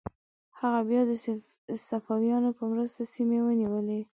هغه 0.59 0.81
بیا 0.89 1.01
د 1.09 1.11
صفویانو 1.87 2.49
په 2.57 2.63
مرسته 2.71 3.01
سیمې 3.13 3.39
ونیولې. 3.43 3.99